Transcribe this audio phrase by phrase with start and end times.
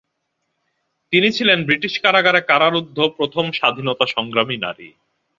[1.13, 4.89] তিনি ছিলেন ব্রিটিশ কারাগারে কারারুদ্ধ প্রথম স্বাধীনতা সংগ্রামী নারী।